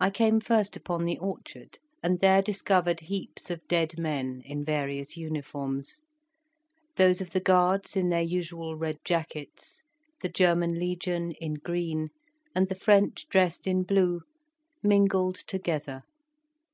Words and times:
I 0.00 0.10
came 0.10 0.38
first 0.38 0.76
upon 0.76 1.04
the 1.04 1.16
orchard, 1.16 1.78
and 2.02 2.20
there 2.20 2.42
discovered 2.42 3.00
heaps 3.00 3.48
of 3.50 3.66
dead 3.68 3.98
men, 3.98 4.42
in 4.44 4.62
various 4.62 5.16
uniforms: 5.16 6.02
those 6.96 7.22
of 7.22 7.30
the 7.30 7.40
Guards 7.40 7.96
in 7.96 8.10
their 8.10 8.20
usual 8.20 8.76
red 8.76 8.98
jackets, 9.02 9.82
the 10.20 10.28
German 10.28 10.78
Legion 10.78 11.30
in 11.40 11.54
green, 11.54 12.10
and 12.54 12.68
the 12.68 12.74
French 12.74 13.26
dressed 13.30 13.66
in 13.66 13.82
blue, 13.84 14.20
mingled 14.82 15.36
together. 15.36 16.02